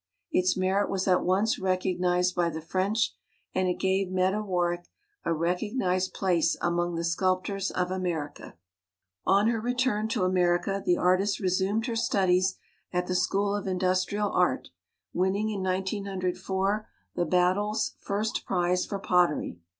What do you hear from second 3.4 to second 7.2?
and it gave Meta Warrick a recognized place among the